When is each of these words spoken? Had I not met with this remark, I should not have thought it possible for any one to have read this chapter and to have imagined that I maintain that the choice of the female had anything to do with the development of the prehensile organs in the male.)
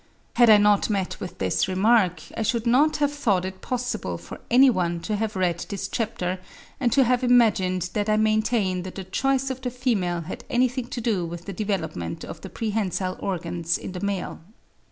Had 0.35 0.49
I 0.49 0.57
not 0.57 0.89
met 0.89 1.19
with 1.19 1.37
this 1.37 1.67
remark, 1.67 2.23
I 2.35 2.41
should 2.41 2.65
not 2.65 2.97
have 2.97 3.13
thought 3.13 3.45
it 3.45 3.61
possible 3.61 4.17
for 4.17 4.39
any 4.49 4.67
one 4.67 4.99
to 5.01 5.15
have 5.15 5.35
read 5.35 5.63
this 5.69 5.87
chapter 5.87 6.39
and 6.79 6.91
to 6.93 7.03
have 7.03 7.23
imagined 7.23 7.91
that 7.93 8.09
I 8.09 8.17
maintain 8.17 8.81
that 8.81 8.95
the 8.95 9.03
choice 9.03 9.51
of 9.51 9.61
the 9.61 9.69
female 9.69 10.21
had 10.21 10.43
anything 10.49 10.87
to 10.87 11.01
do 11.01 11.23
with 11.23 11.45
the 11.45 11.53
development 11.53 12.23
of 12.25 12.41
the 12.41 12.49
prehensile 12.49 13.15
organs 13.21 13.77
in 13.77 13.91
the 13.91 13.99
male.) 13.99 14.39